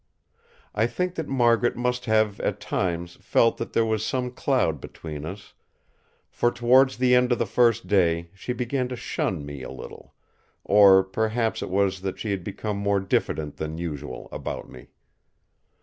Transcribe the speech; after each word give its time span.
I 0.73 0.87
think 0.87 1.13
that 1.13 1.27
Margaret 1.27 1.75
must 1.75 2.05
have 2.05 2.39
at 2.39 2.59
times 2.59 3.19
felt 3.21 3.57
that 3.57 3.73
there 3.73 3.85
was 3.85 4.03
some 4.03 4.31
cloud 4.31 4.81
between 4.81 5.27
us, 5.27 5.53
for 6.31 6.51
towards 6.51 6.97
the 6.97 7.13
end 7.13 7.31
of 7.31 7.37
the 7.37 7.45
first 7.45 7.85
day 7.85 8.31
she 8.33 8.51
began 8.51 8.87
to 8.87 8.95
shun 8.95 9.45
me 9.45 9.61
a 9.61 9.69
little; 9.69 10.15
or 10.63 11.03
perhaps 11.03 11.61
it 11.61 11.69
was 11.69 12.01
that 12.01 12.17
she 12.17 12.31
had 12.31 12.43
become 12.43 12.77
more 12.77 12.99
diffident 12.99 13.57
that 13.57 13.77
usual 13.77 14.27
about 14.31 14.67
me. 14.67 14.87